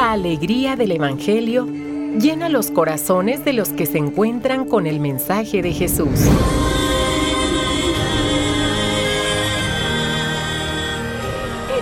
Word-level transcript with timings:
La 0.00 0.12
alegría 0.12 0.76
del 0.76 0.92
Evangelio 0.92 1.66
llena 1.66 2.48
los 2.48 2.70
corazones 2.70 3.44
de 3.44 3.52
los 3.52 3.68
que 3.68 3.84
se 3.84 3.98
encuentran 3.98 4.64
con 4.64 4.86
el 4.86 4.98
mensaje 4.98 5.60
de 5.60 5.74
Jesús. 5.74 6.08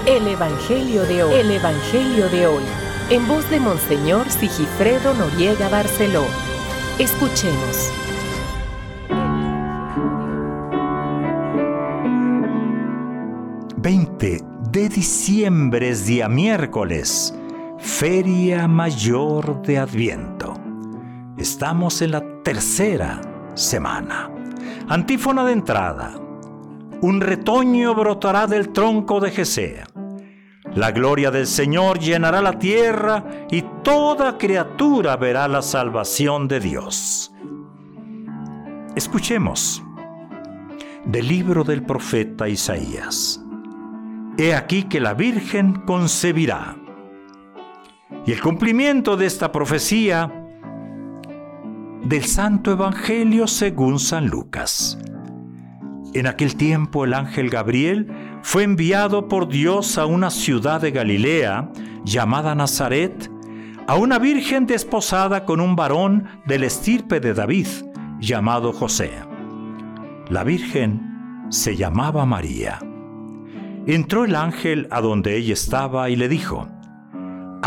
El 0.04 0.26
Evangelio 0.26 1.04
de 1.04 1.22
hoy. 1.22 1.32
El 1.32 1.50
Evangelio 1.52 2.28
de 2.28 2.48
hoy. 2.48 2.62
En 3.08 3.28
voz 3.28 3.48
de 3.50 3.60
Monseñor 3.60 4.28
Sigifredo 4.30 5.14
Noriega 5.14 5.68
Barceló. 5.68 6.24
Escuchemos. 6.98 7.92
20 13.76 14.40
de 14.72 14.88
diciembre 14.88 15.90
es 15.90 16.04
día 16.06 16.28
miércoles, 16.28 17.32
Feria 17.88 18.68
Mayor 18.68 19.60
de 19.62 19.78
Adviento. 19.78 20.54
Estamos 21.36 22.00
en 22.00 22.12
la 22.12 22.42
tercera 22.44 23.20
semana. 23.54 24.30
Antífona 24.88 25.44
de 25.44 25.52
entrada. 25.52 26.14
Un 27.00 27.20
retoño 27.20 27.96
brotará 27.96 28.46
del 28.46 28.68
tronco 28.68 29.18
de 29.18 29.32
Jesea. 29.32 29.88
La 30.76 30.92
gloria 30.92 31.32
del 31.32 31.48
Señor 31.48 31.98
llenará 31.98 32.40
la 32.40 32.60
tierra 32.60 33.24
y 33.50 33.64
toda 33.82 34.38
criatura 34.38 35.16
verá 35.16 35.48
la 35.48 35.62
salvación 35.62 36.46
de 36.46 36.60
Dios. 36.60 37.32
Escuchemos 38.94 39.82
del 41.04 41.26
libro 41.26 41.64
del 41.64 41.82
profeta 41.82 42.48
Isaías. 42.48 43.42
He 44.36 44.54
aquí 44.54 44.84
que 44.84 45.00
la 45.00 45.14
Virgen 45.14 45.82
concebirá. 45.84 46.76
Y 48.26 48.32
el 48.32 48.40
cumplimiento 48.40 49.16
de 49.16 49.26
esta 49.26 49.52
profecía 49.52 50.32
del 52.02 52.24
Santo 52.24 52.72
Evangelio 52.72 53.46
según 53.46 53.98
San 53.98 54.28
Lucas. 54.28 54.98
En 56.14 56.26
aquel 56.26 56.56
tiempo 56.56 57.04
el 57.04 57.14
ángel 57.14 57.50
Gabriel 57.50 58.08
fue 58.42 58.62
enviado 58.62 59.28
por 59.28 59.48
Dios 59.48 59.98
a 59.98 60.06
una 60.06 60.30
ciudad 60.30 60.80
de 60.80 60.90
Galilea 60.90 61.70
llamada 62.04 62.54
Nazaret, 62.54 63.30
a 63.86 63.96
una 63.96 64.18
virgen 64.18 64.66
desposada 64.66 65.44
con 65.44 65.60
un 65.60 65.76
varón 65.76 66.26
del 66.46 66.64
estirpe 66.64 67.20
de 67.20 67.34
David 67.34 67.66
llamado 68.20 68.72
José. 68.72 69.10
La 70.30 70.44
virgen 70.44 71.46
se 71.50 71.76
llamaba 71.76 72.26
María. 72.26 72.78
Entró 73.86 74.24
el 74.24 74.34
ángel 74.34 74.86
a 74.90 75.00
donde 75.00 75.36
ella 75.36 75.54
estaba 75.54 76.10
y 76.10 76.16
le 76.16 76.28
dijo, 76.28 76.68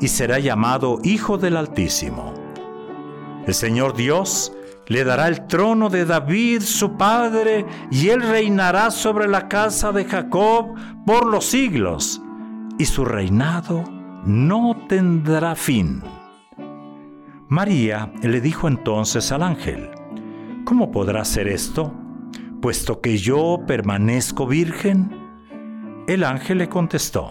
y 0.00 0.08
será 0.08 0.38
llamado 0.38 0.98
Hijo 1.02 1.38
del 1.38 1.56
Altísimo. 1.56 2.34
El 3.46 3.54
Señor 3.54 3.94
Dios 3.94 4.52
le 4.86 5.04
dará 5.04 5.28
el 5.28 5.46
trono 5.46 5.90
de 5.90 6.04
David 6.04 6.62
su 6.62 6.96
padre, 6.96 7.66
y 7.90 8.08
él 8.08 8.22
reinará 8.22 8.90
sobre 8.90 9.28
la 9.28 9.48
casa 9.48 9.92
de 9.92 10.04
Jacob 10.04 10.74
por 11.06 11.26
los 11.26 11.44
siglos, 11.44 12.22
y 12.78 12.84
su 12.84 13.04
reinado 13.04 13.84
no 14.24 14.86
tendrá 14.88 15.54
fin. 15.54 16.02
María 17.48 18.12
le 18.22 18.40
dijo 18.40 18.68
entonces 18.68 19.32
al 19.32 19.42
ángel, 19.42 19.90
¿Cómo 20.64 20.90
podrá 20.90 21.24
ser 21.24 21.48
esto, 21.48 21.94
puesto 22.60 23.00
que 23.00 23.16
yo 23.16 23.60
permanezco 23.66 24.46
virgen? 24.46 25.10
El 26.06 26.24
ángel 26.24 26.58
le 26.58 26.68
contestó, 26.68 27.30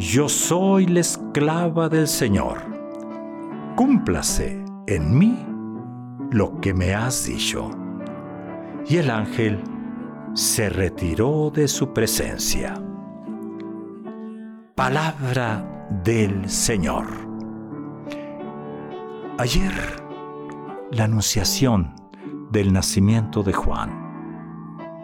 Yo 0.00 0.30
soy 0.30 0.86
la 0.86 1.00
esclava 1.00 1.90
del 1.90 2.08
Señor. 2.08 2.56
Cúmplase 3.76 4.64
en 4.86 5.18
mí 5.18 5.38
lo 6.30 6.58
que 6.62 6.72
me 6.72 6.94
has 6.94 7.26
dicho. 7.26 7.70
Y 8.88 8.96
el 8.96 9.10
ángel 9.10 9.62
se 10.32 10.70
retiró 10.70 11.52
de 11.54 11.68
su 11.68 11.92
presencia. 11.92 12.82
Palabra 14.74 15.86
del 16.02 16.48
Señor. 16.48 17.06
Ayer, 19.36 19.74
la 20.92 21.04
anunciación 21.04 21.94
del 22.50 22.72
nacimiento 22.72 23.42
de 23.42 23.52
Juan 23.52 24.00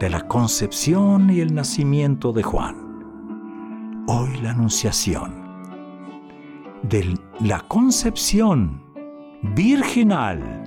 de 0.00 0.10
la 0.10 0.28
concepción 0.28 1.30
y 1.30 1.40
el 1.40 1.54
nacimiento 1.54 2.32
de 2.32 2.42
Juan. 2.42 2.85
Hoy 4.08 4.36
la 4.40 4.52
anunciación 4.52 5.34
de 6.84 7.18
la 7.40 7.58
concepción 7.62 8.80
virginal 9.56 10.62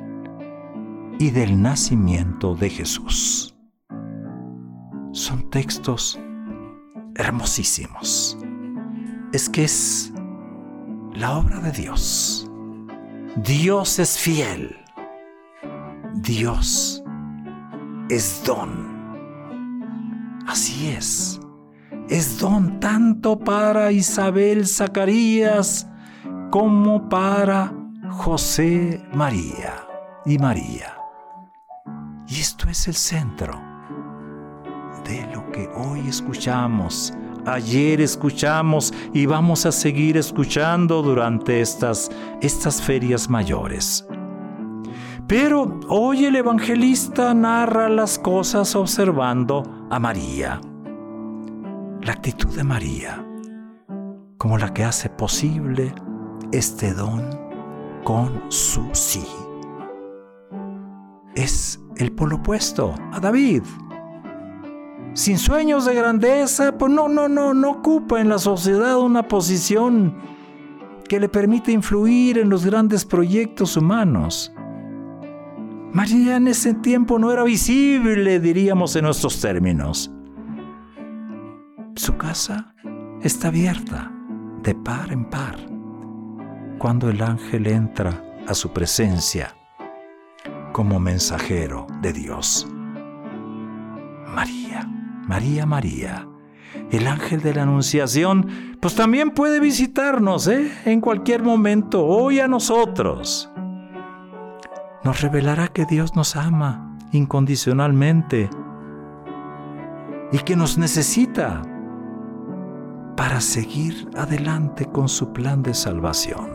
y 1.20 1.30
del 1.30 1.62
nacimiento 1.62 2.54
de 2.54 2.70
Jesús. 2.70 3.56
Son 5.14 5.50
textos 5.50 6.20
hermosísimos. 7.16 8.38
Es 9.32 9.48
que 9.48 9.64
es 9.64 10.12
la 11.14 11.38
obra 11.38 11.62
de 11.62 11.72
Dios. 11.72 12.52
Dios 13.38 14.00
es 14.00 14.20
fiel. 14.20 14.76
Dios 16.14 17.02
es 18.10 18.44
don. 18.46 18.90
Así 20.46 20.90
es. 20.90 21.39
Es 22.10 22.40
don 22.40 22.80
tanto 22.80 23.38
para 23.38 23.92
Isabel 23.92 24.66
Zacarías 24.66 25.88
como 26.50 27.08
para 27.08 27.72
José 28.10 29.06
María 29.14 29.86
y 30.26 30.40
María. 30.40 30.98
Y 32.28 32.40
esto 32.40 32.68
es 32.68 32.88
el 32.88 32.96
centro 32.96 33.62
de 35.06 35.28
lo 35.32 35.52
que 35.52 35.70
hoy 35.76 36.00
escuchamos, 36.08 37.14
ayer 37.46 38.02
escuchamos 38.02 38.92
y 39.14 39.28
vamos 39.28 39.68
a 39.68 39.72
seguir 39.72 40.18
escuchando 40.18 41.04
durante 41.04 41.62
estas, 41.62 42.10
estas 42.42 42.82
ferias 42.82 43.30
mayores. 43.30 44.04
Pero 45.28 45.80
hoy 45.88 46.26
el 46.26 46.38
evangelista 46.38 47.36
narra 47.36 47.88
las 47.88 48.18
cosas 48.18 48.76
observando 48.76 49.88
a 49.92 50.00
María. 50.00 50.60
La 52.02 52.14
actitud 52.14 52.48
de 52.56 52.64
María, 52.64 53.26
como 54.38 54.58
la 54.58 54.74
que 54.74 54.86
hace 54.86 55.10
posible 55.10 55.94
este 56.54 56.94
don 56.94 57.30
con 58.06 58.42
su 58.48 58.88
sí. 58.94 59.26
Es 61.36 61.78
el 61.98 62.14
polo 62.14 62.38
opuesto 62.38 62.96
a 63.12 63.20
David. 63.20 63.64
Sin 65.14 65.38
sueños 65.38 65.84
de 65.86 65.94
grandeza, 65.94 66.78
pues 66.78 66.90
no, 66.90 67.10
no, 67.10 67.28
no, 67.28 67.54
no 67.54 67.72
ocupa 67.72 68.22
en 68.22 68.30
la 68.30 68.40
sociedad 68.40 68.98
una 68.98 69.28
posición 69.28 70.16
que 71.10 71.20
le 71.20 71.28
permite 71.28 71.74
influir 71.74 72.38
en 72.38 72.50
los 72.50 72.66
grandes 72.66 73.04
proyectos 73.04 73.76
humanos. 73.76 74.54
María 75.92 76.38
en 76.38 76.48
ese 76.48 76.76
tiempo 76.76 77.20
no 77.20 77.30
era 77.34 77.44
visible, 77.44 78.40
diríamos 78.40 78.96
en 78.96 79.04
nuestros 79.04 79.42
términos. 79.42 80.14
Su 82.00 82.16
casa 82.16 82.74
está 83.22 83.50
abierta 83.50 84.10
de 84.64 84.74
par 84.74 85.12
en 85.12 85.26
par. 85.26 85.58
cuando 86.78 87.10
el 87.10 87.22
ángel 87.22 87.68
entra 87.68 88.24
a 88.48 88.54
su 88.54 88.72
presencia 88.72 89.54
como 90.72 90.98
mensajero 91.02 91.88
de 92.02 92.14
Dios. 92.14 92.70
María, 94.34 94.88
María, 95.28 95.66
María, 95.66 96.26
el 96.90 97.06
ángel 97.06 97.42
de 97.42 97.54
la 97.54 97.64
Anunciación, 97.64 98.48
pues 98.80 98.96
también 98.96 99.32
puede 99.32 99.60
visitarnos 99.60 100.48
¿eh? 100.48 100.72
en 100.86 101.02
cualquier 101.02 101.44
momento, 101.44 102.06
hoy 102.06 102.40
a 102.40 102.48
nosotros. 102.48 103.52
Nos 105.04 105.20
revelará 105.20 105.68
que 105.68 105.84
Dios 105.84 106.16
nos 106.16 106.38
ama 106.38 106.98
incondicionalmente 107.12 108.50
y 110.32 110.38
que 110.38 110.56
nos 110.56 110.78
necesita 110.78 111.62
para 113.20 113.42
seguir 113.42 114.10
adelante 114.16 114.86
con 114.86 115.10
su 115.10 115.34
plan 115.34 115.62
de 115.62 115.74
salvación. 115.74 116.48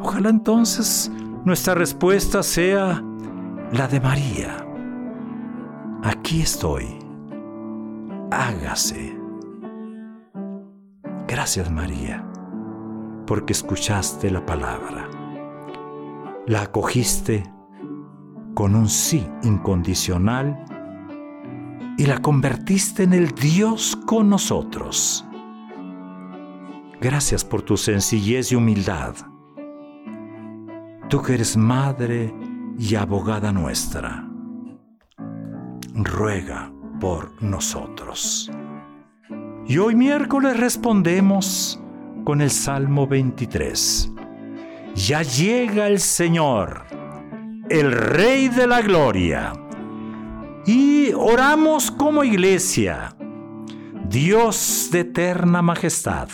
Ojalá 0.00 0.30
entonces 0.30 1.12
nuestra 1.44 1.74
respuesta 1.74 2.42
sea 2.42 3.04
la 3.70 3.86
de 3.86 4.00
María. 4.00 4.66
Aquí 6.02 6.40
estoy. 6.40 6.86
Hágase. 8.30 9.14
Gracias 11.28 11.70
María, 11.70 12.26
porque 13.26 13.52
escuchaste 13.52 14.30
la 14.30 14.46
palabra. 14.46 15.10
La 16.46 16.62
acogiste 16.62 17.42
con 18.54 18.74
un 18.74 18.88
sí 18.88 19.28
incondicional 19.42 20.64
y 21.96 22.06
la 22.06 22.20
convertiste 22.20 23.04
en 23.04 23.12
el 23.12 23.28
Dios 23.32 23.96
con 24.06 24.28
nosotros. 24.28 25.24
Gracias 27.00 27.44
por 27.44 27.62
tu 27.62 27.76
sencillez 27.76 28.50
y 28.52 28.56
humildad. 28.56 29.14
Tú 31.08 31.22
que 31.22 31.34
eres 31.34 31.56
madre 31.56 32.34
y 32.78 32.94
abogada 32.96 33.52
nuestra, 33.52 34.28
ruega 35.94 36.72
por 37.00 37.42
nosotros. 37.42 38.50
Y 39.66 39.78
hoy 39.78 39.94
miércoles 39.94 40.58
respondemos 40.58 41.80
con 42.24 42.40
el 42.40 42.50
Salmo 42.50 43.06
23. 43.06 44.12
Ya 44.94 45.22
llega 45.22 45.86
el 45.86 46.00
Señor, 46.00 46.84
el 47.68 47.92
Rey 47.92 48.48
de 48.48 48.66
la 48.66 48.82
Gloria 48.82 49.52
y 50.66 51.12
oramos 51.12 51.90
como 51.90 52.24
iglesia. 52.24 53.16
Dios 54.08 54.88
de 54.92 55.00
eterna 55.00 55.62
majestad, 55.62 56.28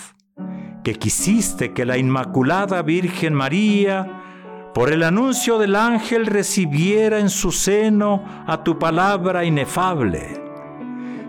que 0.84 0.94
quisiste 0.94 1.72
que 1.72 1.84
la 1.84 1.98
Inmaculada 1.98 2.82
Virgen 2.82 3.34
María, 3.34 4.70
por 4.74 4.92
el 4.92 5.02
anuncio 5.02 5.58
del 5.58 5.74
ángel, 5.76 6.26
recibiera 6.26 7.18
en 7.18 7.30
su 7.30 7.52
seno 7.52 8.24
a 8.46 8.62
tu 8.62 8.78
palabra 8.78 9.44
inefable, 9.44 10.40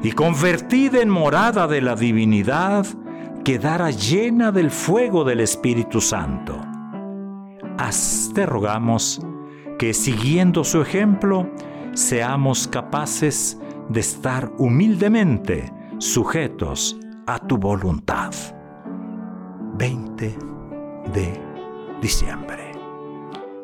y 0.04 0.12
convertida 0.12 1.02
en 1.02 1.10
morada 1.10 1.68
de 1.68 1.82
la 1.82 1.96
divinidad, 1.96 2.86
quedara 3.44 3.92
llena 3.92 4.52
del 4.52 4.72
fuego 4.72 5.24
del 5.24 5.40
Espíritu 5.40 6.02
Santo. 6.02 6.60
Haz, 7.78 8.32
te 8.34 8.46
rogamos, 8.46 9.22
que 9.80 9.94
siguiendo 9.94 10.64
su 10.64 10.82
ejemplo, 10.82 11.50
seamos 11.94 12.68
capaces 12.68 13.60
de 13.90 14.00
estar 14.00 14.52
humildemente 14.58 15.72
sujetos 15.98 16.98
a 17.28 17.40
tu 17.40 17.58
voluntad. 17.58 18.32
20 19.78 20.38
de 21.14 21.42
diciembre. 22.02 22.72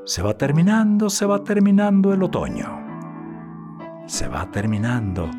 Se 0.06 0.22
va 0.22 0.38
terminando, 0.38 1.10
se 1.10 1.26
va 1.26 1.44
terminando 1.44 2.14
el 2.14 2.24
otoño. 2.24 2.86
Se 4.06 4.28
va 4.28 4.50
terminando 4.52 5.30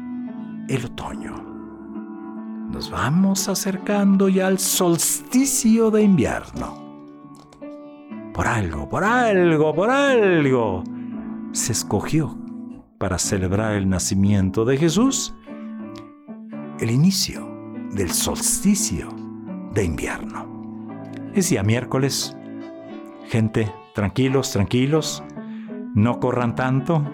el 0.69 0.85
otoño. 0.85 1.35
Nos 2.71 2.91
vamos 2.91 3.49
acercando 3.49 4.29
ya 4.29 4.47
al 4.47 4.59
solsticio 4.59 5.91
de 5.91 6.03
invierno. 6.03 6.87
Por 8.35 8.47
algo, 8.47 8.89
por 8.89 9.05
algo, 9.05 9.75
por 9.75 9.91
algo, 9.91 10.85
se 11.53 11.73
escogió 11.73 12.37
para 12.99 13.19
celebrar 13.19 13.75
el 13.75 13.89
nacimiento 13.89 14.65
de 14.65 14.77
Jesús, 14.77 15.35
el 16.81 16.91
inicio 16.91 17.49
del 17.93 18.11
solsticio 18.11 19.09
de 19.73 19.85
invierno. 19.85 20.47
Es 21.35 21.51
día 21.51 21.63
miércoles. 21.63 22.37
Gente, 23.29 23.73
tranquilos, 23.95 24.51
tranquilos, 24.51 25.23
no 25.95 26.19
corran 26.19 26.55
tanto, 26.55 27.05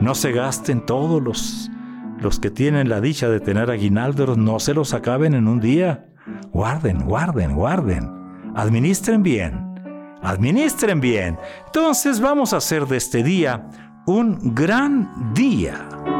no 0.00 0.14
se 0.14 0.32
gasten 0.32 0.84
todos 0.84 1.22
los, 1.22 1.70
los 2.18 2.40
que 2.40 2.50
tienen 2.50 2.88
la 2.88 3.00
dicha 3.00 3.28
de 3.28 3.40
tener 3.40 3.70
aguinaldos, 3.70 4.36
no 4.36 4.58
se 4.58 4.74
los 4.74 4.94
acaben 4.94 5.34
en 5.34 5.46
un 5.46 5.60
día. 5.60 6.08
Guarden, 6.52 7.04
guarden, 7.04 7.54
guarden. 7.54 8.10
Administren 8.56 9.22
bien, 9.22 9.74
administren 10.22 11.00
bien. 11.00 11.38
Entonces 11.66 12.20
vamos 12.20 12.52
a 12.52 12.58
hacer 12.58 12.86
de 12.86 12.96
este 12.96 13.22
día 13.22 13.68
un 14.06 14.54
gran 14.54 15.32
día. 15.34 16.13